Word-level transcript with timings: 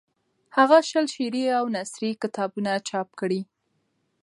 هغه 0.57 0.77
شل 0.89 1.05
شعري 1.13 1.43
او 1.59 1.65
نثري 1.75 2.11
کتابونه 2.23 2.71
چاپ 2.89 3.07
کړي. 3.19 3.41